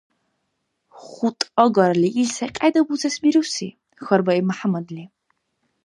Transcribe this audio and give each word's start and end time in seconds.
—ХутӀ 1.03 1.45
агарли, 1.63 2.09
ил 2.21 2.29
секьяйда 2.39 2.81
бузес 2.87 3.15
бируси?— 3.23 3.69
хьарбаиб 4.05 4.45
МяхӀяммадли. 4.49 5.03